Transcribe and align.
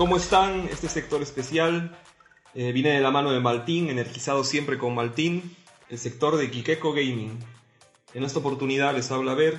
¿Cómo 0.00 0.16
están? 0.16 0.66
Este 0.72 0.88
sector 0.88 1.20
especial 1.20 1.94
eh, 2.54 2.72
viene 2.72 2.92
de 2.92 3.00
la 3.00 3.10
mano 3.10 3.32
de 3.32 3.40
Maltín, 3.40 3.90
energizado 3.90 4.44
siempre 4.44 4.78
con 4.78 4.94
Maltín, 4.94 5.54
el 5.90 5.98
sector 5.98 6.38
de 6.38 6.50
Kikeko 6.50 6.94
Gaming. 6.94 7.38
En 8.14 8.24
esta 8.24 8.38
oportunidad 8.38 8.94
les 8.94 9.10
habla 9.10 9.34
Ver, 9.34 9.58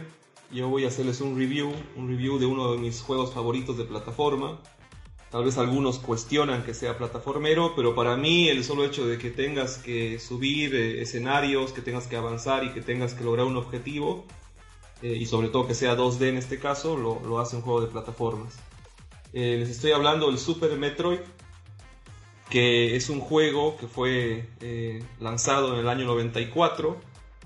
yo 0.52 0.68
voy 0.68 0.86
a 0.86 0.88
hacerles 0.88 1.22
un 1.22 1.38
review, 1.38 1.72
un 1.96 2.08
review 2.08 2.40
de 2.40 2.48
uno 2.48 2.72
de 2.72 2.80
mis 2.80 3.02
juegos 3.02 3.36
favoritos 3.36 3.78
de 3.78 3.84
plataforma. 3.84 4.60
Tal 5.30 5.46
vez 5.46 5.60
algunos 5.60 6.00
cuestionan 6.00 6.64
que 6.64 6.74
sea 6.74 6.98
plataformero, 6.98 7.74
pero 7.76 7.94
para 7.94 8.18
mí 8.18 8.50
el 8.50 8.64
solo 8.64 8.84
hecho 8.84 9.06
de 9.06 9.20
que 9.20 9.30
tengas 9.30 9.78
que 9.78 10.18
subir 10.18 10.74
eh, 10.74 11.04
escenarios, 11.04 11.72
que 11.72 11.82
tengas 11.82 12.08
que 12.08 12.18
avanzar 12.18 12.64
y 12.64 12.72
que 12.72 12.82
tengas 12.82 13.14
que 13.14 13.24
lograr 13.24 13.46
un 13.46 13.58
objetivo, 13.58 14.26
eh, 15.02 15.18
y 15.20 15.26
sobre 15.26 15.50
todo 15.50 15.68
que 15.68 15.76
sea 15.76 15.96
2D 15.96 16.30
en 16.30 16.38
este 16.38 16.60
caso, 16.60 16.98
lo, 16.98 17.20
lo 17.22 17.40
hace 17.40 17.56
un 17.56 17.62
juego 17.62 17.82
de 17.82 17.88
plataformas. 17.88 18.58
Eh, 19.34 19.58
les 19.60 19.70
estoy 19.70 19.92
hablando 19.92 20.28
del 20.28 20.38
Super 20.38 20.78
Metroid, 20.78 21.20
que 22.50 22.96
es 22.96 23.10
un 23.10 23.22
juego 23.22 23.78
que 23.78 23.88
fue 23.88 24.46
lanzado 25.20 25.74
en 25.74 25.80
el 25.80 25.88
año 25.88 26.06
94 26.06 26.98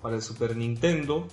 para 0.02 0.16
el 0.16 0.22
Super 0.22 0.55
Nintendo, 0.58 1.28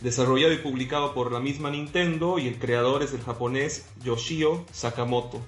desarrollado 0.00 0.52
y 0.52 0.58
publicado 0.58 1.14
por 1.14 1.32
la 1.32 1.40
misma 1.40 1.70
Nintendo 1.70 2.38
y 2.38 2.46
el 2.46 2.58
creador 2.58 3.02
es 3.02 3.12
el 3.12 3.22
japonés 3.22 3.86
Yoshio 4.04 4.64
Sakamoto. 4.72 5.40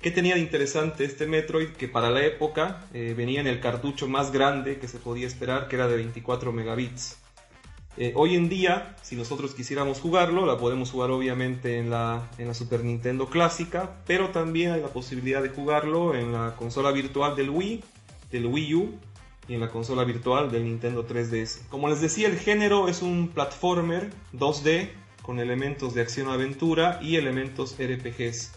¿Qué 0.00 0.12
tenía 0.12 0.34
de 0.34 0.40
interesante 0.40 1.04
este 1.04 1.26
Metroid? 1.26 1.70
Que 1.70 1.88
para 1.88 2.10
la 2.10 2.24
época 2.24 2.86
eh, 2.94 3.14
venía 3.16 3.40
en 3.40 3.48
el 3.48 3.60
cartucho 3.60 4.06
más 4.06 4.30
grande 4.30 4.78
que 4.78 4.86
se 4.86 4.98
podía 4.98 5.26
esperar, 5.26 5.66
que 5.66 5.74
era 5.74 5.88
de 5.88 5.96
24 5.96 6.52
megabits. 6.52 7.18
Eh, 7.98 8.12
hoy 8.14 8.34
en 8.34 8.50
día, 8.50 8.94
si 9.00 9.16
nosotros 9.16 9.54
quisiéramos 9.54 10.00
jugarlo, 10.00 10.44
la 10.44 10.58
podemos 10.58 10.90
jugar 10.90 11.10
obviamente 11.10 11.78
en 11.78 11.88
la, 11.88 12.28
en 12.36 12.46
la 12.46 12.52
Super 12.52 12.84
Nintendo 12.84 13.30
clásica, 13.30 14.02
pero 14.06 14.28
también 14.28 14.72
hay 14.72 14.82
la 14.82 14.88
posibilidad 14.88 15.42
de 15.42 15.48
jugarlo 15.48 16.14
en 16.14 16.32
la 16.32 16.56
consola 16.56 16.90
virtual 16.92 17.34
del 17.36 17.48
Wii, 17.48 17.82
del 18.30 18.46
Wii 18.46 18.74
U 18.74 18.94
y 19.48 19.54
en 19.54 19.60
la 19.60 19.70
consola 19.70 20.04
virtual 20.04 20.50
del 20.50 20.64
Nintendo 20.64 21.08
3DS. 21.08 21.68
Como 21.70 21.88
les 21.88 22.02
decía, 22.02 22.28
el 22.28 22.38
género 22.38 22.88
es 22.88 23.00
un 23.00 23.28
platformer 23.28 24.10
2D 24.34 24.90
con 25.22 25.40
elementos 25.40 25.94
de 25.94 26.02
acción-aventura 26.02 27.00
y 27.02 27.16
elementos 27.16 27.76
RPGs. 27.78 28.52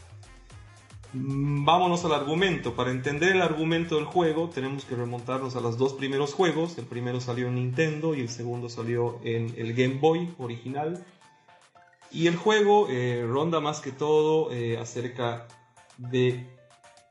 Mm, 1.13 1.65
vámonos 1.65 2.05
al 2.05 2.13
argumento. 2.13 2.75
Para 2.75 2.91
entender 2.91 3.35
el 3.35 3.41
argumento 3.41 3.95
del 3.95 4.05
juego 4.05 4.49
tenemos 4.49 4.85
que 4.85 4.95
remontarnos 4.95 5.55
a 5.55 5.61
los 5.61 5.77
dos 5.77 5.93
primeros 5.93 6.33
juegos. 6.33 6.77
El 6.77 6.85
primero 6.85 7.19
salió 7.19 7.47
en 7.47 7.55
Nintendo 7.55 8.13
y 8.13 8.21
el 8.21 8.29
segundo 8.29 8.69
salió 8.69 9.19
en 9.23 9.53
el 9.57 9.73
Game 9.73 9.95
Boy 9.95 10.33
original. 10.37 11.03
Y 12.11 12.27
el 12.27 12.35
juego 12.35 12.87
eh, 12.89 13.25
ronda 13.27 13.59
más 13.59 13.81
que 13.81 13.91
todo 13.91 14.51
eh, 14.51 14.77
acerca 14.77 15.47
de 15.97 16.47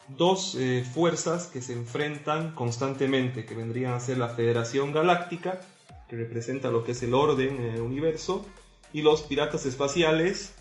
dos 0.09 0.57
eh, 0.59 0.85
fuerzas 0.85 1.47
que 1.47 1.61
se 1.61 1.73
enfrentan 1.73 2.55
constantemente, 2.55 3.45
que 3.45 3.55
vendrían 3.55 3.93
a 3.93 4.01
ser 4.01 4.19
la 4.19 4.29
Federación 4.29 4.93
Galáctica, 4.93 5.61
que 6.09 6.17
representa 6.17 6.71
lo 6.71 6.85
que 6.85 6.93
es 6.93 7.03
el 7.03 7.15
orden 7.15 7.57
en 7.57 7.75
el 7.75 7.81
universo, 7.81 8.47
y 8.93 9.03
los 9.03 9.23
piratas 9.23 9.67
espaciales, 9.67 10.55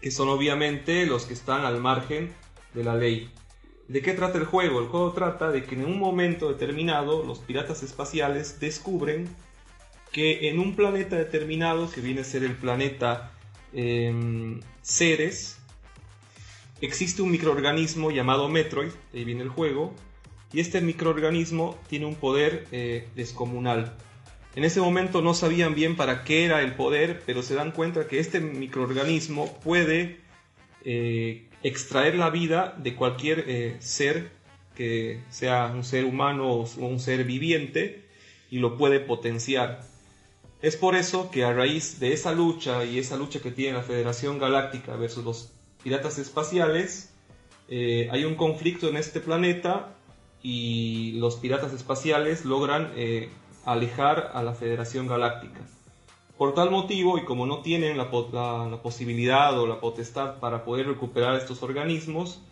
que 0.00 0.10
son 0.10 0.28
obviamente 0.28 1.06
los 1.06 1.26
que 1.26 1.34
están 1.34 1.64
al 1.64 1.80
margen 1.80 2.32
de 2.74 2.84
la 2.84 2.94
ley. 2.94 3.30
¿De 3.88 4.00
qué 4.00 4.12
trata 4.12 4.38
el 4.38 4.44
juego? 4.44 4.80
El 4.80 4.86
juego 4.86 5.12
trata 5.12 5.50
de 5.50 5.64
que 5.64 5.74
en 5.74 5.84
un 5.84 5.98
momento 5.98 6.48
determinado 6.48 7.24
los 7.24 7.40
piratas 7.40 7.82
espaciales 7.82 8.58
descubren 8.60 9.28
que 10.12 10.48
en 10.48 10.58
un 10.58 10.76
planeta 10.76 11.16
determinado, 11.16 11.90
que 11.90 12.00
viene 12.00 12.20
a 12.20 12.24
ser 12.24 12.44
el 12.44 12.54
planeta 12.54 13.32
em, 13.72 14.60
Ceres, 14.82 15.58
existe 16.80 17.22
un 17.22 17.30
microorganismo 17.30 18.10
llamado 18.10 18.48
Metroid, 18.48 18.92
ahí 19.14 19.24
viene 19.24 19.42
el 19.42 19.48
juego, 19.48 19.94
y 20.52 20.60
este 20.60 20.80
microorganismo 20.80 21.78
tiene 21.88 22.06
un 22.06 22.14
poder 22.14 22.66
eh, 22.72 23.08
descomunal. 23.16 23.96
En 24.54 24.64
ese 24.64 24.80
momento 24.80 25.22
no 25.22 25.32
sabían 25.32 25.74
bien 25.74 25.96
para 25.96 26.24
qué 26.24 26.44
era 26.44 26.60
el 26.60 26.74
poder, 26.74 27.22
pero 27.24 27.42
se 27.42 27.54
dan 27.54 27.72
cuenta 27.72 28.06
que 28.06 28.18
este 28.18 28.40
microorganismo 28.40 29.58
puede 29.60 30.20
eh, 30.84 31.48
extraer 31.62 32.14
la 32.16 32.30
vida 32.30 32.74
de 32.78 32.94
cualquier 32.94 33.44
eh, 33.46 33.76
ser 33.80 34.30
que 34.74 35.22
sea 35.30 35.66
un 35.66 35.84
ser 35.84 36.04
humano 36.04 36.50
o 36.50 36.66
un 36.78 36.98
ser 36.98 37.24
viviente 37.24 38.08
y 38.50 38.58
lo 38.58 38.76
puede 38.76 39.00
potenciar. 39.00 39.80
Es 40.60 40.76
por 40.76 40.94
eso 40.94 41.30
que 41.30 41.44
a 41.44 41.52
raíz 41.52 41.98
de 41.98 42.12
esa 42.12 42.32
lucha 42.32 42.84
y 42.84 42.98
esa 42.98 43.16
lucha 43.16 43.40
que 43.40 43.50
tiene 43.50 43.78
la 43.78 43.82
Federación 43.82 44.38
Galáctica 44.38 44.94
versus 44.96 45.24
los 45.24 45.52
piratas 45.82 46.18
espaciales, 46.18 47.12
eh, 47.68 48.08
hay 48.12 48.24
un 48.24 48.36
conflicto 48.36 48.88
en 48.88 48.96
este 48.96 49.20
planeta 49.20 49.94
y 50.42 51.12
los 51.18 51.36
piratas 51.36 51.72
espaciales 51.72 52.44
logran 52.44 52.92
eh, 52.96 53.30
alejar 53.64 54.30
a 54.34 54.42
la 54.42 54.54
Federación 54.54 55.06
Galáctica. 55.06 55.60
Por 56.42 56.54
tal 56.54 56.72
motivo, 56.72 57.18
y 57.18 57.24
como 57.24 57.46
no 57.46 57.62
tienen 57.62 57.96
la, 57.96 58.10
posibilidad 58.10 59.56
o 59.60 59.64
la 59.64 59.78
potestad 59.78 60.40
para 60.40 60.64
poder 60.64 60.88
recuperar 60.88 61.36
estos 61.36 61.62
organismos, 61.62 62.42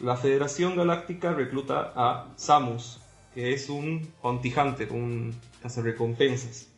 la 0.00 0.16
Federación 0.16 0.76
Galáctica 0.76 1.34
recluta 1.34 1.92
a 1.94 2.32
Samus, 2.36 3.02
que 3.34 3.52
es 3.52 3.68
un 3.68 4.08
bounty 4.22 4.50
hunter, 4.58 4.90
un 4.92 5.38
cazarrecompensas. 5.60 6.72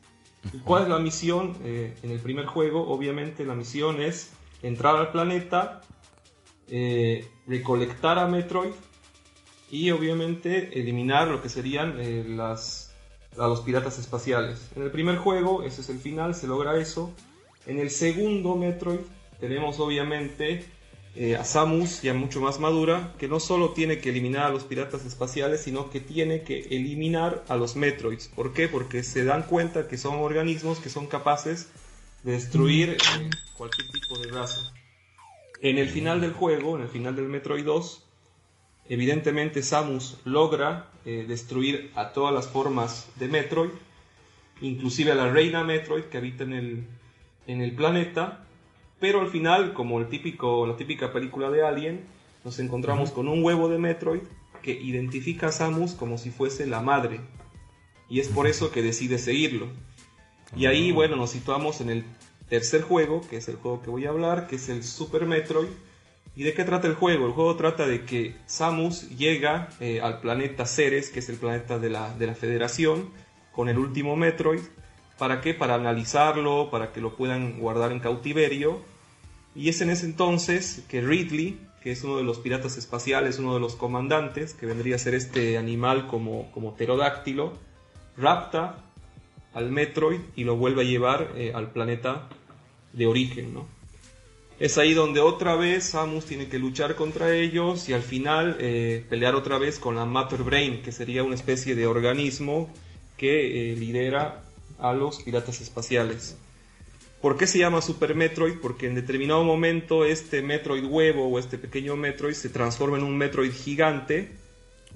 ¿Cuál 0.64 0.82
es 0.82 0.88
la 0.88 0.98
misión? 0.98 1.56
Eh, 1.62 1.94
en 2.02 2.10
el 2.10 2.18
primer 2.18 2.46
juego, 2.46 2.88
obviamente, 2.88 3.44
la 3.44 3.54
misión 3.54 4.00
es 4.00 4.32
entrar 4.60 4.96
al 4.96 5.12
planeta, 5.12 5.82
eh, 6.66 7.28
recolectar 7.46 8.18
a 8.18 8.26
Metroid 8.26 8.74
y 9.70 9.92
obviamente 9.92 10.80
eliminar 10.80 11.28
lo 11.28 11.40
que 11.40 11.48
serían 11.48 11.94
eh, 12.00 12.24
las 12.26 12.85
a 13.38 13.46
los 13.46 13.60
piratas 13.60 13.98
espaciales. 13.98 14.70
En 14.76 14.82
el 14.82 14.90
primer 14.90 15.16
juego, 15.16 15.62
ese 15.62 15.80
es 15.80 15.88
el 15.88 15.98
final, 15.98 16.34
se 16.34 16.46
logra 16.46 16.76
eso. 16.78 17.12
En 17.66 17.78
el 17.78 17.90
segundo 17.90 18.56
Metroid 18.56 19.00
tenemos 19.40 19.80
obviamente 19.80 20.64
eh, 21.14 21.34
a 21.34 21.44
Samus 21.44 22.02
ya 22.02 22.12
mucho 22.12 22.40
más 22.40 22.60
madura, 22.60 23.14
que 23.18 23.26
no 23.26 23.40
solo 23.40 23.70
tiene 23.70 23.98
que 24.00 24.10
eliminar 24.10 24.44
a 24.44 24.50
los 24.50 24.64
piratas 24.64 25.04
espaciales, 25.06 25.62
sino 25.62 25.88
que 25.88 26.00
tiene 26.00 26.42
que 26.42 26.60
eliminar 26.70 27.42
a 27.48 27.56
los 27.56 27.74
Metroids. 27.74 28.28
¿Por 28.28 28.52
qué? 28.52 28.68
Porque 28.68 29.02
se 29.02 29.24
dan 29.24 29.44
cuenta 29.44 29.88
que 29.88 29.96
son 29.96 30.16
organismos 30.16 30.78
que 30.78 30.90
son 30.90 31.06
capaces 31.06 31.68
de 32.22 32.32
destruir 32.32 32.90
eh, 32.90 33.30
cualquier 33.56 33.88
tipo 33.90 34.18
de 34.18 34.30
raza. 34.30 34.60
En 35.62 35.78
el 35.78 35.88
final 35.88 36.20
del 36.20 36.32
juego, 36.32 36.76
en 36.76 36.82
el 36.82 36.88
final 36.88 37.16
del 37.16 37.28
Metroid 37.28 37.64
2, 37.64 38.05
Evidentemente 38.88 39.62
Samus 39.62 40.18
logra 40.24 40.90
eh, 41.04 41.24
destruir 41.26 41.90
a 41.94 42.12
todas 42.12 42.32
las 42.32 42.48
formas 42.48 43.08
de 43.16 43.28
Metroid, 43.28 43.70
inclusive 44.60 45.12
a 45.12 45.14
la 45.14 45.30
reina 45.30 45.64
Metroid 45.64 46.04
que 46.04 46.18
habita 46.18 46.44
en 46.44 46.52
el, 46.52 46.86
en 47.46 47.60
el 47.60 47.74
planeta, 47.74 48.46
pero 49.00 49.20
al 49.20 49.28
final, 49.28 49.72
como 49.74 50.00
el 50.00 50.08
típico, 50.08 50.66
la 50.66 50.76
típica 50.76 51.12
película 51.12 51.50
de 51.50 51.64
Alien, 51.64 52.04
nos 52.44 52.58
encontramos 52.60 53.10
con 53.10 53.28
un 53.28 53.42
huevo 53.42 53.68
de 53.68 53.78
Metroid 53.78 54.22
que 54.62 54.72
identifica 54.72 55.48
a 55.48 55.52
Samus 55.52 55.92
como 55.92 56.16
si 56.16 56.30
fuese 56.30 56.66
la 56.66 56.80
madre, 56.80 57.20
y 58.08 58.20
es 58.20 58.28
por 58.28 58.46
eso 58.46 58.70
que 58.70 58.82
decide 58.82 59.18
seguirlo. 59.18 59.66
Y 60.56 60.66
ahí, 60.66 60.90
ah. 60.90 60.94
bueno, 60.94 61.16
nos 61.16 61.30
situamos 61.30 61.80
en 61.80 61.90
el 61.90 62.04
tercer 62.48 62.82
juego, 62.82 63.20
que 63.28 63.36
es 63.36 63.48
el 63.48 63.56
juego 63.56 63.82
que 63.82 63.90
voy 63.90 64.06
a 64.06 64.10
hablar, 64.10 64.46
que 64.46 64.56
es 64.56 64.68
el 64.68 64.84
Super 64.84 65.26
Metroid, 65.26 65.68
¿Y 66.36 66.42
de 66.42 66.52
qué 66.52 66.64
trata 66.64 66.86
el 66.86 66.94
juego? 66.94 67.26
El 67.26 67.32
juego 67.32 67.56
trata 67.56 67.86
de 67.86 68.04
que 68.04 68.36
Samus 68.44 69.08
llega 69.08 69.70
eh, 69.80 70.02
al 70.02 70.20
planeta 70.20 70.66
Ceres, 70.66 71.08
que 71.08 71.20
es 71.20 71.30
el 71.30 71.36
planeta 71.36 71.78
de 71.78 71.88
la, 71.88 72.14
de 72.14 72.26
la 72.26 72.34
Federación, 72.34 73.08
con 73.52 73.70
el 73.70 73.78
último 73.78 74.16
Metroid. 74.16 74.60
¿Para 75.16 75.40
qué? 75.40 75.54
Para 75.54 75.76
analizarlo, 75.76 76.68
para 76.70 76.92
que 76.92 77.00
lo 77.00 77.16
puedan 77.16 77.58
guardar 77.58 77.90
en 77.90 78.00
cautiverio. 78.00 78.82
Y 79.54 79.70
es 79.70 79.80
en 79.80 79.88
ese 79.88 80.04
entonces 80.04 80.84
que 80.90 81.00
Ridley, 81.00 81.58
que 81.82 81.92
es 81.92 82.04
uno 82.04 82.18
de 82.18 82.24
los 82.24 82.38
piratas 82.38 82.76
espaciales, 82.76 83.38
uno 83.38 83.54
de 83.54 83.60
los 83.60 83.74
comandantes, 83.74 84.52
que 84.52 84.66
vendría 84.66 84.96
a 84.96 84.98
ser 84.98 85.14
este 85.14 85.56
animal 85.56 86.06
como, 86.06 86.52
como 86.52 86.76
pterodáctilo, 86.76 87.54
rapta 88.18 88.84
al 89.54 89.70
Metroid 89.70 90.20
y 90.36 90.44
lo 90.44 90.56
vuelve 90.56 90.82
a 90.82 90.84
llevar 90.84 91.32
eh, 91.34 91.52
al 91.54 91.70
planeta 91.70 92.28
de 92.92 93.06
origen, 93.06 93.54
¿no? 93.54 93.66
Es 94.58 94.78
ahí 94.78 94.94
donde 94.94 95.20
otra 95.20 95.54
vez 95.54 95.84
Samus 95.84 96.24
tiene 96.24 96.48
que 96.48 96.58
luchar 96.58 96.94
contra 96.94 97.34
ellos 97.34 97.90
y 97.90 97.92
al 97.92 98.02
final 98.02 98.56
eh, 98.58 99.04
pelear 99.10 99.34
otra 99.34 99.58
vez 99.58 99.78
con 99.78 99.96
la 99.96 100.06
Matter 100.06 100.42
Brain, 100.42 100.80
que 100.80 100.92
sería 100.92 101.22
una 101.22 101.34
especie 101.34 101.74
de 101.74 101.86
organismo 101.86 102.70
que 103.18 103.72
eh, 103.72 103.76
lidera 103.76 104.44
a 104.78 104.94
los 104.94 105.22
piratas 105.22 105.60
espaciales. 105.60 106.38
¿Por 107.20 107.36
qué 107.36 107.46
se 107.46 107.58
llama 107.58 107.82
Super 107.82 108.14
Metroid? 108.14 108.54
Porque 108.62 108.86
en 108.86 108.94
determinado 108.94 109.44
momento 109.44 110.06
este 110.06 110.40
Metroid 110.40 110.84
huevo 110.84 111.28
o 111.28 111.38
este 111.38 111.58
pequeño 111.58 111.94
Metroid 111.96 112.34
se 112.34 112.48
transforma 112.48 112.96
en 112.96 113.04
un 113.04 113.16
Metroid 113.18 113.52
gigante 113.52 114.30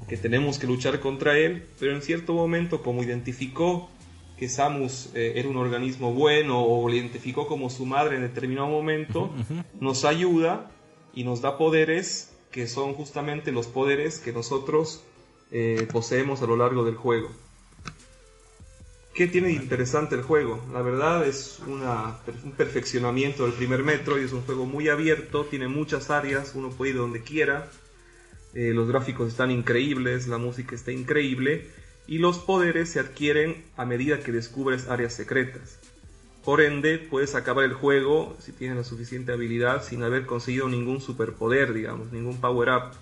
que 0.09 0.17
tenemos 0.17 0.59
que 0.59 0.67
luchar 0.67 1.01
contra 1.01 1.37
él, 1.37 1.65
pero 1.79 1.95
en 1.95 2.01
cierto 2.01 2.33
momento 2.33 2.83
como 2.83 3.03
identificó 3.03 3.91
que 4.41 4.49
Samus 4.49 5.11
eh, 5.15 5.35
era 5.37 5.51
un 5.51 5.59
organismo 5.59 6.15
bueno 6.15 6.65
o 6.65 6.89
lo 6.89 6.95
identificó 6.95 7.47
como 7.47 7.69
su 7.69 7.85
madre 7.85 8.17
en 8.17 8.23
determinado 8.23 8.69
momento, 8.69 9.31
nos 9.79 10.07
ayuda 10.07 10.71
y 11.13 11.25
nos 11.25 11.43
da 11.43 11.59
poderes 11.59 12.33
que 12.51 12.67
son 12.67 12.95
justamente 12.95 13.53
los 13.53 13.67
poderes 13.67 14.19
que 14.19 14.33
nosotros 14.33 15.03
eh, 15.53 15.87
poseemos 15.93 16.41
a 16.41 16.47
lo 16.47 16.57
largo 16.57 16.87
del 16.87 16.97
juego. 16.97 17.29
¿Qué 19.15 19.27
tiene 19.27 19.49
de 19.49 19.55
interesante 19.55 20.15
el 20.15 20.23
juego? 20.23 20.59
La 20.73 20.81
verdad 20.81 21.27
es 21.27 21.61
una, 21.67 22.19
un 22.43 22.53
perfeccionamiento 22.53 23.45
del 23.45 23.53
primer 23.53 23.83
metro 23.83 24.19
y 24.19 24.25
es 24.25 24.33
un 24.33 24.41
juego 24.41 24.65
muy 24.65 24.89
abierto, 24.89 25.45
tiene 25.45 25.69
muchas 25.69 26.09
áreas, 26.09 26.53
uno 26.55 26.71
puede 26.71 26.93
ir 26.93 26.97
donde 26.97 27.21
quiera, 27.21 27.71
eh, 28.55 28.73
los 28.73 28.89
gráficos 28.89 29.29
están 29.29 29.51
increíbles, 29.51 30.29
la 30.29 30.39
música 30.39 30.75
está 30.75 30.93
increíble 30.93 31.69
y 32.11 32.19
los 32.19 32.41
poderes 32.41 32.91
se 32.91 32.99
adquieren 32.99 33.65
a 33.77 33.87
medida 33.87 34.19
que 34.19 34.33
descubres 34.33 34.89
áreas 34.89 35.15
secretas. 35.15 35.79
Por 36.45 36.61
ende, 36.61 36.99
puedes 36.99 37.37
acabar 37.37 37.65
el 37.65 37.73
juego 37.73 38.37
si 38.41 38.51
tienes 38.51 38.77
la 38.77 38.83
suficiente 38.83 39.31
habilidad 39.31 39.85
sin 39.85 40.03
haber 40.03 40.27
conseguido 40.27 40.69
ningún 40.69 41.01
superpoder, 41.01 41.73
digamos, 41.73 42.11
ningún 42.11 42.41
power-up. 42.41 42.95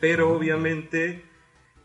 Pero 0.00 0.34
obviamente, 0.34 1.22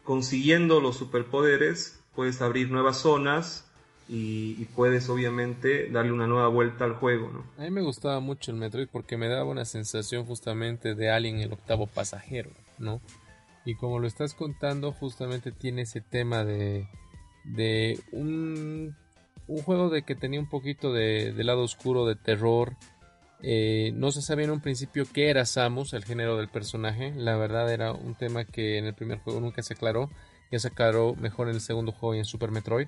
consiguiendo 0.04 0.82
los 0.82 0.98
superpoderes, 0.98 2.00
puedes 2.16 2.42
abrir 2.42 2.72
nuevas 2.72 2.98
zonas 2.98 3.70
y, 4.10 4.66
puedes 4.76 5.08
obviamente 5.08 5.88
darle 5.92 6.14
una 6.14 6.26
nueva 6.26 6.48
vuelta 6.48 6.86
al 6.86 6.94
juego, 6.94 7.30
¿no? 7.32 7.44
A 7.64 7.68
mí 7.68 7.70
me 7.70 7.82
gustaba 7.82 8.20
mucho 8.22 8.50
el 8.50 8.58
Metroid 8.58 8.88
porque 8.92 9.18
me 9.18 9.28
daba 9.28 9.46
una 9.46 9.66
sensación 9.66 10.26
justamente 10.26 10.96
de 10.96 11.12
Alien 11.12 11.42
el 11.42 11.54
octavo 11.54 11.86
pasajero, 11.86 12.50
¿no? 12.80 13.02
Y 13.66 13.76
como 13.76 14.00
lo 14.00 14.08
estás 14.08 14.34
contando, 14.36 14.92
justamente 14.92 15.52
tiene 15.52 15.82
ese 15.82 16.00
tema 16.02 16.46
de, 16.46 16.88
de 17.44 18.00
un 18.12 18.96
juego 19.48 19.90
de 19.90 20.04
que 20.04 20.16
tenía 20.16 20.40
un 20.40 20.50
poquito 20.50 20.94
de, 20.94 21.34
lado 21.44 21.64
oscuro, 21.64 22.06
de 22.06 22.16
terror. 22.16 22.76
Eh, 23.42 23.92
no 23.96 24.12
se 24.12 24.22
sabía 24.22 24.46
en 24.46 24.52
un 24.52 24.62
principio 24.62 25.06
qué 25.12 25.30
era 25.30 25.46
Samus, 25.46 25.94
el 25.94 26.06
género 26.06 26.38
del 26.38 26.48
personaje. 26.48 27.14
La 27.16 27.36
verdad 27.38 27.72
era 27.72 27.92
un 27.92 28.16
tema 28.16 28.46
que 28.46 28.78
en 28.78 28.86
el 28.86 28.94
primer 28.94 29.20
juego 29.20 29.40
nunca 29.40 29.62
se 29.62 29.74
aclaró. 29.74 30.10
Ya 30.52 30.60
se 30.60 30.70
aclaró 30.70 31.16
mejor 31.16 31.50
en 31.50 31.56
el 31.56 31.62
segundo 31.62 31.92
juego 31.92 32.16
y 32.16 32.20
en 32.20 32.26
Super 32.26 32.52
Metroid. 32.52 32.88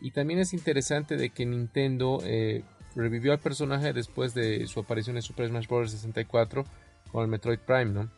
Y 0.00 0.10
también 0.10 0.40
es 0.40 0.52
interesante 0.52 1.16
de 1.16 1.30
que 1.30 1.46
Nintendo 1.46 2.20
eh, 2.24 2.62
revivió 2.94 3.32
al 3.32 3.38
personaje 3.38 3.92
después 3.92 4.34
de 4.34 4.66
su 4.66 4.80
aparición 4.80 5.16
en 5.16 5.22
Super 5.22 5.48
Smash 5.48 5.66
Bros. 5.66 5.90
64 5.90 6.64
con 7.12 7.22
el 7.22 7.28
Metroid 7.28 7.58
Prime, 7.58 7.86
¿no? 7.86 8.10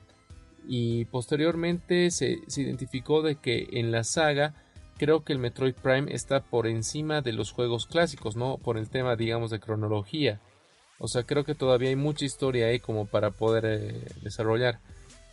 Y 0.66 1.06
posteriormente 1.06 2.10
se, 2.10 2.38
se 2.46 2.62
identificó 2.62 3.22
de 3.22 3.36
que 3.36 3.68
en 3.72 3.90
la 3.90 4.04
saga 4.04 4.54
creo 4.98 5.24
que 5.24 5.32
el 5.32 5.38
Metroid 5.38 5.74
Prime 5.74 6.12
está 6.12 6.40
por 6.40 6.66
encima 6.66 7.22
de 7.22 7.32
los 7.32 7.52
juegos 7.52 7.86
clásicos, 7.86 8.36
¿no? 8.36 8.58
Por 8.58 8.76
el 8.76 8.90
tema, 8.90 9.16
digamos, 9.16 9.50
de 9.50 9.60
cronología. 9.60 10.40
O 10.98 11.06
sea, 11.08 11.22
creo 11.22 11.44
que 11.44 11.54
todavía 11.54 11.88
hay 11.88 11.96
mucha 11.96 12.24
historia 12.24 12.66
ahí 12.66 12.80
como 12.80 13.06
para 13.06 13.30
poder 13.30 13.64
eh, 13.64 14.04
desarrollar. 14.22 14.80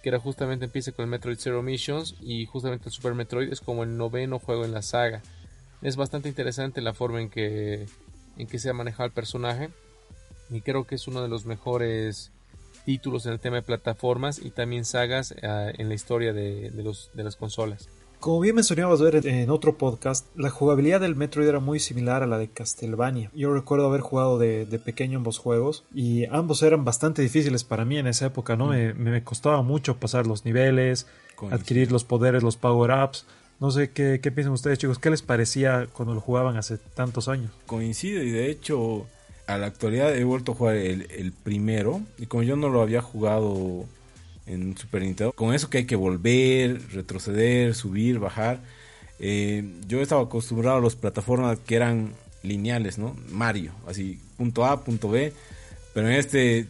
Que 0.04 0.10
era 0.10 0.20
justamente 0.20 0.66
empieza 0.66 0.92
con 0.92 1.04
el 1.04 1.10
Metroid 1.10 1.38
Zero 1.40 1.64
Missions 1.64 2.16
y 2.22 2.46
justamente 2.46 2.86
el 2.88 2.92
Super 2.94 3.16
Metroid 3.16 3.52
es 3.52 3.60
como 3.60 3.84
el 3.84 3.98
noveno 3.98 4.38
juego 4.38 4.64
en 4.64 4.72
la 4.72 4.84
saga. 4.84 5.24
Es 5.82 5.96
bastante 5.96 6.30
interesante 6.30 6.82
la 6.82 6.94
forma 6.94 7.22
en 7.22 7.30
que, 7.30 7.88
en 8.38 8.48
que 8.48 8.60
se 8.60 8.70
ha 8.70 8.74
manejado 8.74 9.08
el 9.08 9.14
personaje. 9.14 9.72
Y 10.52 10.62
creo 10.62 10.86
que 10.86 10.96
es 10.96 11.08
uno 11.08 11.24
de 11.24 11.28
los 11.28 11.46
mejores 11.48 12.32
títulos 12.86 13.26
en 13.26 13.34
el 13.34 13.40
tema 13.40 13.58
de 13.58 13.64
plataformas 13.64 14.40
y 14.40 14.52
también 14.52 14.86
sagas 14.86 15.34
eh, 15.42 15.74
en 15.78 15.90
la 15.90 15.96
historia 15.96 16.32
de, 16.32 16.72
los, 16.76 17.10
de 17.14 17.24
las 17.24 17.36
consolas. 17.36 17.90
Como 18.20 18.40
bien 18.40 18.56
mencionabas 18.56 19.02
ver 19.02 19.28
en 19.28 19.50
otro 19.50 19.78
podcast, 19.78 20.26
la 20.36 20.50
jugabilidad 20.50 21.00
del 21.00 21.16
Metroid 21.16 21.48
era 21.48 21.60
muy 21.60 21.80
similar 21.80 22.24
a 22.24 22.26
la 22.26 22.38
de 22.38 22.48
Castlevania. 22.48 23.30
Yo 23.36 23.54
recuerdo 23.54 23.86
haber 23.86 24.02
jugado 24.02 24.40
de, 24.40 24.66
pequeño 24.84 25.18
ambos 25.20 25.38
juegos 25.38 25.84
y 25.94 26.26
ambos 26.32 26.64
eran 26.64 26.86
bastante 26.86 27.22
difíciles 27.22 27.64
para 27.64 27.86
mí 27.86 27.98
en 27.98 28.08
esa 28.08 28.28
época, 28.28 28.56
¿no? 28.56 28.68
Me, 28.68 28.94
me, 28.94 29.24
costaba 29.24 29.62
mucho 29.62 29.98
pasar 29.98 30.26
los 30.26 30.44
niveles, 30.44 31.06
adquirir 31.52 31.92
los 31.92 32.04
poderes, 32.04 32.42
los 32.42 32.58
power-ups. 32.58 33.26
No 33.60 33.70
sé 33.70 33.92
qué, 33.92 34.20
qué 34.22 34.32
piensan 34.32 34.54
ustedes, 34.54 34.80
chicos. 34.80 34.98
¿Qué 34.98 35.10
les 35.10 35.22
parecía 35.22 35.88
cuando 35.94 36.16
lo 36.16 36.20
jugaban 36.20 36.58
hace 36.58 36.78
tantos 36.78 37.28
años? 37.28 37.52
Coincide 37.68 38.24
y 38.26 38.32
de 38.32 38.50
hecho, 38.50 39.06
a 39.48 39.58
la 39.58 39.68
actualidad 39.68 40.16
he 40.16 40.24
vuelto 40.24 40.52
a 40.52 40.56
jugar 40.56 40.76
el, 40.76 41.34
primero 41.44 42.02
y 42.18 42.26
como 42.26 42.44
yo 42.44 42.56
no 42.56 42.70
lo 42.70 42.82
había 42.82 43.02
jugado 43.02 43.86
en 44.46 44.78
Super 44.78 45.04
Nintendo. 45.04 45.34
Con 45.34 45.54
eso 45.54 45.70
que 45.70 45.80
hay 45.80 45.86
que 45.86 45.96
volver, 45.96 46.82
retroceder, 46.92 47.76
subir, 47.76 48.20
bajar. 48.20 48.60
Eh, 49.20 49.64
yo 49.88 50.02
estaba 50.02 50.24
acostumbrado 50.24 50.78
a 50.78 50.82
las 50.82 50.96
plataformas 50.96 51.60
que 51.60 51.76
eran 51.76 52.14
lineales, 52.44 52.98
¿no? 52.98 53.16
Mario, 53.30 53.72
así, 53.88 54.20
punto 54.38 54.66
A, 54.66 54.84
punto 54.84 55.10
B. 55.10 55.34
Pero 55.94 56.10
en 56.10 56.16
este 56.16 56.68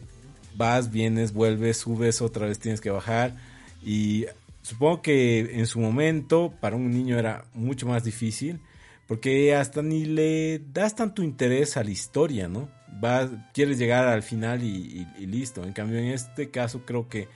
vas, 0.56 0.92
vienes, 0.92 1.34
vuelves, 1.34 1.78
subes, 1.78 2.22
otra 2.22 2.48
vez 2.48 2.60
tienes 2.60 2.82
que 2.82 2.90
bajar. 2.90 3.36
Y 3.84 4.26
supongo 4.62 5.02
que 5.02 5.60
en 5.60 5.68
su 5.68 5.80
momento 5.80 6.54
para 6.60 6.76
un 6.76 6.92
niño 6.92 7.18
era 7.18 7.46
mucho 7.54 7.88
más 7.88 8.04
difícil. 8.04 8.60
Porque 9.08 9.56
hasta 9.56 9.82
ni 9.82 10.06
le 10.06 10.60
das 10.60 10.96
tanto 10.96 11.22
interés 11.22 11.78
a 11.78 11.84
la 11.84 11.92
historia, 11.92 12.48
¿no? 12.48 12.70
Vas, 13.00 13.30
quieres 13.54 13.78
llegar 13.78 14.08
al 14.08 14.24
final 14.24 14.64
y 14.64 15.06
listo. 15.26 15.64
En 15.64 15.74
cambio, 15.74 16.00
en 16.00 16.06
este 16.06 16.50
caso 16.50 16.86
creo 16.86 17.08
que 17.08 17.28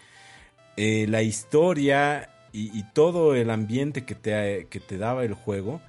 eh, 0.81 1.07
la 1.09 1.21
historia 1.23 2.29
y, 2.53 2.83
todo 2.93 3.35
el 3.35 3.49
ambiente 3.49 4.05
que 4.05 4.15
te, 4.15 4.67
que 4.69 4.79
te 4.79 4.97
daba 4.97 5.25
el 5.25 5.33
juego, 5.33 5.81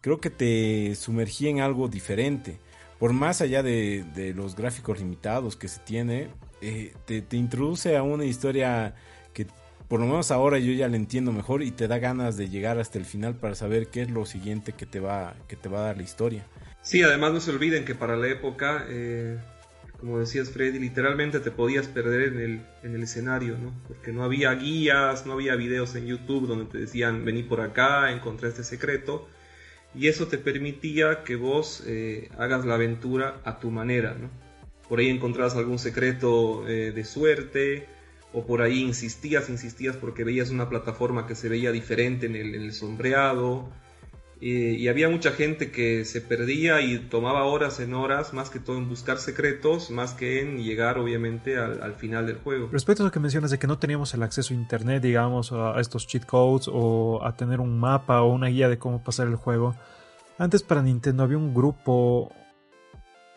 creo 0.00 0.22
que 0.22 0.30
te 0.30 0.94
sumergía 0.94 1.50
en 1.50 1.60
algo 1.60 1.88
diferente. 1.88 2.56
Por 2.98 3.12
más 3.12 3.42
allá 3.42 3.62
de, 3.62 4.32
los 4.34 4.56
gráficos 4.56 5.00
limitados 5.00 5.54
que 5.54 5.68
se 5.68 5.80
tiene, 5.80 6.28
eh, 6.62 6.94
te, 7.04 7.36
introduce 7.36 7.94
a 7.94 8.02
una 8.02 8.24
historia 8.24 8.94
por 9.88 10.00
lo 10.00 10.06
menos 10.06 10.30
ahora 10.30 10.58
yo 10.58 10.72
ya 10.72 10.88
la 10.88 10.96
entiendo 10.96 11.32
mejor 11.32 11.62
y 11.62 11.70
te 11.70 11.88
da 11.88 11.98
ganas 11.98 12.36
de 12.36 12.48
llegar 12.48 12.78
hasta 12.78 12.98
el 12.98 13.04
final 13.04 13.34
para 13.34 13.54
saber 13.54 13.88
qué 13.88 14.02
es 14.02 14.10
lo 14.10 14.26
siguiente 14.26 14.72
que 14.72 14.86
te 14.86 15.00
va, 15.00 15.34
que 15.48 15.56
te 15.56 15.68
va 15.68 15.80
a 15.80 15.82
dar 15.82 15.96
la 15.96 16.02
historia. 16.02 16.46
Sí, 16.82 17.02
además 17.02 17.32
no 17.32 17.40
se 17.40 17.50
olviden 17.50 17.84
que 17.84 17.94
para 17.94 18.16
la 18.16 18.28
época 18.28 18.86
eh, 18.88 19.38
como 20.00 20.20
decías 20.20 20.50
Freddy, 20.50 20.78
literalmente 20.78 21.40
te 21.40 21.50
podías 21.50 21.88
perder 21.88 22.28
en 22.28 22.38
el, 22.38 22.60
en 22.84 22.94
el 22.94 23.02
escenario, 23.02 23.58
¿no? 23.58 23.72
Porque 23.88 24.12
no 24.12 24.22
había 24.22 24.54
guías, 24.54 25.26
no 25.26 25.32
había 25.32 25.56
videos 25.56 25.94
en 25.96 26.06
YouTube 26.06 26.46
donde 26.46 26.66
te 26.66 26.78
decían 26.78 27.24
vení 27.24 27.42
por 27.42 27.60
acá, 27.60 28.12
encontré 28.12 28.48
este 28.48 28.62
secreto. 28.62 29.28
Y 29.94 30.06
eso 30.06 30.28
te 30.28 30.38
permitía 30.38 31.24
que 31.24 31.34
vos 31.34 31.82
eh, 31.86 32.28
hagas 32.38 32.64
la 32.64 32.74
aventura 32.74 33.40
a 33.44 33.58
tu 33.58 33.70
manera, 33.70 34.14
¿no? 34.14 34.30
Por 34.88 35.00
ahí 35.00 35.08
encontrabas 35.08 35.56
algún 35.56 35.78
secreto 35.78 36.66
eh, 36.68 36.92
de 36.92 37.04
suerte, 37.04 37.88
o 38.32 38.44
por 38.46 38.62
ahí 38.62 38.82
insistías, 38.82 39.48
insistías 39.48 39.96
porque 39.96 40.24
veías 40.24 40.50
una 40.50 40.68
plataforma 40.68 41.26
que 41.26 41.34
se 41.34 41.48
veía 41.48 41.72
diferente 41.72 42.26
en 42.26 42.36
el, 42.36 42.72
sombreado, 42.72 43.68
y 44.40 44.86
había 44.86 45.08
mucha 45.08 45.32
gente 45.32 45.72
que 45.72 46.04
se 46.04 46.20
perdía 46.20 46.80
y 46.80 46.98
tomaba 46.98 47.42
horas 47.44 47.80
en 47.80 47.92
horas, 47.92 48.32
más 48.32 48.50
que 48.50 48.60
todo 48.60 48.78
en 48.78 48.88
buscar 48.88 49.18
secretos, 49.18 49.90
más 49.90 50.12
que 50.12 50.40
en 50.40 50.62
llegar 50.62 50.96
obviamente 50.98 51.56
al, 51.56 51.94
final 51.94 52.26
del 52.26 52.36
juego. 52.36 52.68
Respecto 52.70 53.02
a 53.02 53.06
lo 53.06 53.10
que 53.10 53.18
mencionas 53.18 53.50
de 53.50 53.58
que 53.58 53.66
no 53.66 53.80
teníamos 53.80 54.14
el 54.14 54.22
acceso 54.22 54.54
a 54.54 54.56
internet, 54.56 55.02
digamos, 55.02 55.50
a 55.50 55.80
estos 55.80 56.06
cheat 56.06 56.24
codes 56.24 56.70
o 56.72 57.20
a 57.24 57.34
tener 57.34 57.58
un 57.58 57.80
mapa 57.80 58.22
o 58.22 58.32
una 58.32 58.46
guía 58.46 58.68
de 58.68 58.78
cómo 58.78 59.02
pasar 59.02 59.26
el 59.26 59.34
juego, 59.34 59.74
antes 60.38 60.62
para 60.62 60.82
Nintendo 60.82 61.24
había 61.24 61.36
un 61.36 61.52
grupo 61.52 62.32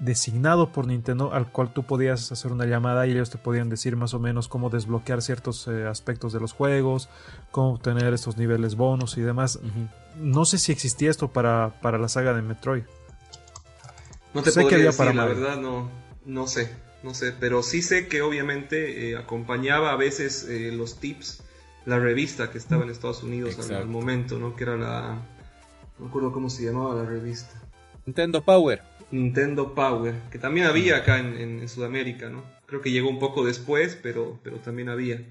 designado 0.02 0.72
por 0.72 0.88
Nintendo 0.88 1.32
al 1.32 1.52
cual 1.52 1.72
tú 1.74 1.84
podías 1.84 2.32
hacer 2.32 2.52
una 2.52 2.66
llamada 2.66 3.06
y 3.06 3.12
ellos 3.12 3.30
te 3.30 3.38
podían 3.38 3.70
decir 3.70 3.96
más 3.96 4.14
o 4.16 4.20
menos 4.20 4.48
cómo 4.48 4.70
desbloquear 4.70 5.22
ciertos 5.22 5.68
eh, 5.68 5.86
aspectos 5.86 6.34
de 6.34 6.40
los 6.40 6.54
juegos, 6.54 7.08
cómo 7.52 7.74
obtener 7.74 8.14
estos 8.14 8.36
niveles 8.36 8.76
bonus 8.76 9.18
y 9.18 9.22
demás. 9.22 9.60
No 10.18 10.44
sé 10.46 10.58
si 10.58 10.72
existía 10.72 11.12
esto 11.12 11.32
para, 11.32 11.80
para 11.82 12.00
la 12.00 12.10
saga 12.10 12.34
de 12.34 12.42
Metroid. 12.42 12.84
No 14.34 14.42
te 14.42 14.52
sé 14.52 14.66
que 14.66 14.76
había 14.76 14.92
para 14.92 15.14
la 15.14 15.26
verdad 15.26 15.58
no, 15.58 15.90
no 16.26 16.48
sé, 16.48 16.72
no 17.04 17.14
sé, 17.14 17.34
pero 17.40 17.62
sí 17.62 17.82
sé 17.82 18.08
que 18.08 18.22
obviamente 18.22 19.10
eh, 19.10 19.18
acompañaba 19.18 19.92
a 19.92 19.98
veces 19.98 20.48
eh, 20.50 20.72
los 20.72 21.00
tips 21.00 21.44
la 21.86 22.00
revista 22.00 22.52
que 22.52 22.58
estaba 22.58 22.84
en 22.84 22.90
Estados 22.90 23.24
Unidos 23.24 23.58
al, 23.60 23.76
al, 23.76 23.88
momento, 23.88 24.38
¿no? 24.38 24.56
Que 24.56 24.64
era 24.64 24.78
la... 24.78 25.20
No 25.98 26.06
recuerdo 26.06 26.32
cómo 26.32 26.50
se 26.50 26.64
llamaba 26.64 26.96
la 26.96 27.06
revista. 27.06 27.60
Nintendo 28.06 28.44
Power. 28.44 28.82
Nintendo 29.12 29.76
Power, 29.76 30.16
que 30.32 30.40
también 30.40 30.68
había 30.68 30.98
acá 30.98 31.20
en, 31.20 31.68
Sudamérica, 31.68 32.30
¿no? 32.30 32.44
Creo 32.66 32.82
que 32.82 32.92
llegó 32.92 33.10
un 33.10 33.20
poco 33.20 33.46
después, 33.46 33.98
pero, 34.02 34.40
pero 34.44 34.58
también 34.58 34.90
había. 34.90 35.22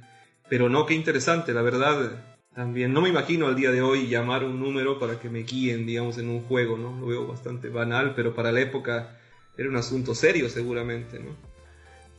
Pero 0.48 0.68
no, 0.68 0.86
qué 0.86 0.94
interesante, 0.94 1.54
la 1.54 1.62
verdad. 1.62 2.24
También 2.54 2.92
no 2.92 3.00
me 3.00 3.08
imagino 3.08 3.46
al 3.46 3.56
día 3.56 3.70
de 3.70 3.80
hoy 3.80 4.08
llamar 4.08 4.44
un 4.44 4.60
número 4.60 4.98
para 4.98 5.18
que 5.18 5.30
me 5.30 5.44
guíen, 5.44 5.86
digamos, 5.86 6.18
en 6.18 6.28
un 6.28 6.42
juego, 6.42 6.76
¿no? 6.76 6.98
Lo 7.00 7.06
veo 7.06 7.26
bastante 7.26 7.68
banal, 7.68 8.14
pero 8.14 8.34
para 8.34 8.52
la 8.52 8.60
época 8.60 9.16
era 9.56 9.68
un 9.68 9.76
asunto 9.76 10.14
serio 10.14 10.48
seguramente, 10.48 11.20
¿no? 11.20 11.30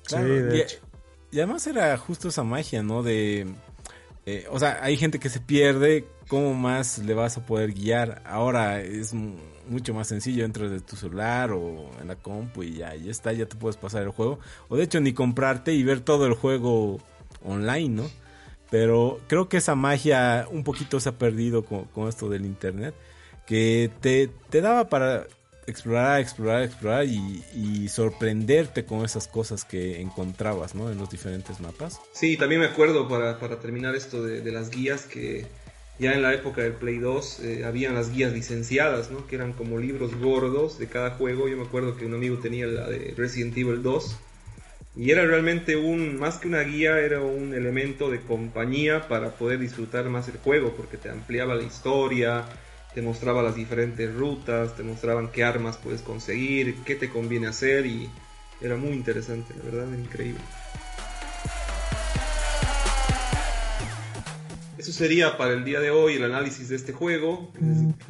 Claro, 0.05 0.25
sí, 0.25 0.31
de 0.31 0.57
y, 0.57 0.61
hecho. 0.61 0.77
y, 1.31 1.37
además 1.37 1.67
era 1.67 1.95
justo 1.97 2.29
esa 2.29 2.43
magia, 2.43 2.81
¿no? 2.81 3.03
De... 3.03 3.45
Eh, 4.25 4.45
o 4.51 4.59
sea, 4.59 4.79
hay 4.81 4.97
gente 4.97 5.19
que 5.19 5.29
se 5.29 5.39
pierde, 5.39 6.05
¿cómo 6.27 6.53
más 6.53 6.99
le 6.99 7.13
vas 7.13 7.37
a 7.37 7.45
poder 7.45 7.73
guiar? 7.73 8.21
Ahora 8.25 8.81
es 8.81 9.13
mucho 9.13 9.93
más 9.93 10.07
sencillo 10.07 10.43
dentro 10.43 10.69
de 10.69 10.79
tu 10.79 10.95
celular 10.95 11.51
o 11.51 11.89
en 11.99 12.07
la 12.07 12.15
compu 12.15 12.63
y 12.63 12.73
ya, 12.77 12.95
ya 12.95 13.09
está, 13.09 13.33
ya 13.33 13.47
te 13.47 13.55
puedes 13.55 13.77
pasar 13.77 14.03
el 14.03 14.09
juego. 14.09 14.39
O 14.69 14.77
de 14.77 14.83
hecho 14.83 14.99
ni 14.99 15.13
comprarte 15.13 15.73
y 15.73 15.83
ver 15.83 16.01
todo 16.01 16.27
el 16.27 16.33
juego 16.33 16.99
online, 17.43 17.89
¿no? 17.89 18.09
Pero 18.69 19.19
creo 19.27 19.49
que 19.49 19.57
esa 19.57 19.75
magia 19.75 20.47
un 20.49 20.63
poquito 20.63 20.99
se 20.99 21.09
ha 21.09 21.17
perdido 21.17 21.63
con, 21.63 22.07
esto 22.07 22.29
del 22.29 22.45
internet, 22.45 22.95
que 23.45 23.91
te, 23.99 24.29
te, 24.49 24.61
daba 24.61 24.87
para 24.87 25.27
explorar, 25.67 26.21
explorar, 26.21 26.63
explorar 26.63 27.05
y, 27.05 27.87
sorprenderte 27.89 28.85
con 28.85 29.03
esas 29.03 29.27
cosas 29.27 29.65
que 29.65 29.99
encontrabas, 30.01 30.75
¿no? 30.75 30.91
En 30.91 30.97
los 30.97 31.09
diferentes 31.09 31.59
mapas. 31.59 31.99
Sí, 32.13 32.37
también 32.37 32.61
me 32.61 32.67
acuerdo 32.67 33.07
para, 33.07 33.39
para 33.39 33.59
terminar 33.59 33.95
esto 33.95 34.23
de, 34.23 34.41
de, 34.41 34.51
las 34.51 34.69
guías 34.69 35.03
que 35.03 35.45
ya 35.99 36.13
en 36.13 36.21
la 36.21 36.33
época 36.33 36.61
del 36.61 36.73
Play 36.73 36.97
2 36.97 37.39
eh, 37.41 37.65
habían 37.65 37.95
las 37.95 38.11
guías 38.11 38.33
licenciadas, 38.33 39.11
¿no? 39.11 39.27
Que 39.27 39.35
eran 39.35 39.53
como 39.53 39.77
libros 39.77 40.15
gordos 40.15 40.79
de 40.79 40.87
cada 40.87 41.11
juego. 41.11 41.47
Yo 41.47 41.57
me 41.57 41.63
acuerdo 41.63 41.97
que 41.97 42.05
un 42.05 42.13
amigo 42.13 42.37
tenía 42.37 42.65
la 42.67 42.87
de 42.87 43.13
Resident 43.15 43.57
Evil 43.57 43.83
2 43.83 44.17
y 44.95 45.11
era 45.11 45.25
realmente 45.25 45.77
un, 45.77 46.19
más 46.19 46.37
que 46.37 46.47
una 46.47 46.61
guía, 46.61 46.99
era 46.99 47.21
un 47.21 47.53
elemento 47.53 48.09
de 48.09 48.19
compañía 48.19 49.07
para 49.07 49.29
poder 49.29 49.59
disfrutar 49.59 50.05
más 50.09 50.27
el 50.27 50.37
juego, 50.37 50.73
porque 50.75 50.97
te 50.97 51.09
ampliaba 51.09 51.55
la 51.55 51.63
historia, 51.63 52.45
te 52.93 53.01
mostraba 53.01 53.41
las 53.41 53.55
diferentes 53.55 54.13
rutas, 54.13 54.75
te 54.75 54.83
mostraban 54.83 55.31
qué 55.31 55.43
armas 55.43 55.77
puedes 55.77 56.01
conseguir, 56.01 56.75
qué 56.83 56.95
te 56.95 57.09
conviene 57.09 57.47
hacer 57.47 57.85
y 57.85 58.09
era 58.61 58.75
muy 58.75 58.91
interesante, 58.91 59.53
la 59.57 59.63
verdad, 59.63 59.97
increíble. 59.97 60.41
Eso 64.77 64.91
sería 64.91 65.37
para 65.37 65.53
el 65.53 65.63
día 65.63 65.79
de 65.79 65.91
hoy 65.91 66.15
el 66.15 66.23
análisis 66.23 66.69
de 66.69 66.75
este 66.75 66.91
juego. 66.91 67.51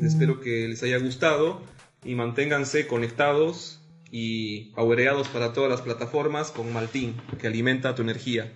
Espero 0.02 0.40
que 0.40 0.68
les 0.68 0.82
haya 0.84 0.98
gustado 1.00 1.62
y 2.04 2.16
manténganse 2.16 2.88
conectados 2.88 3.82
y 4.10 4.72
powereados 4.72 5.28
para 5.28 5.54
todas 5.54 5.70
las 5.70 5.82
plataformas 5.82 6.52
con 6.52 6.72
Maltín, 6.72 7.16
que 7.40 7.48
alimenta 7.48 7.94
tu 7.94 8.02
energía. 8.02 8.52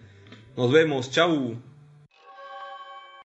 Nos 0.58 0.72
vemos, 0.72 1.12
chau. 1.12 1.58